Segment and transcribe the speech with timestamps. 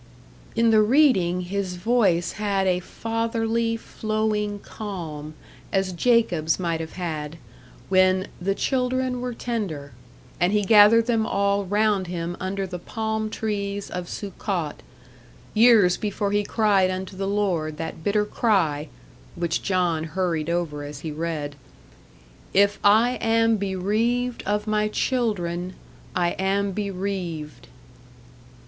[0.55, 5.35] In the reading his voice had a fatherly, flowing calm
[5.71, 7.37] as Jacob's might have had,
[7.87, 9.91] when "the children were tender,"
[10.39, 14.77] and he gathered them all round him under the palm trees of Succoth
[15.53, 18.89] years before he cried unto the Lord that bitter cry
[19.35, 21.55] (which John hurried over as he read)
[22.55, 25.75] "IF I AM BEREAVED OF MY CHILDREN,
[26.15, 27.67] I AM BEREAVED."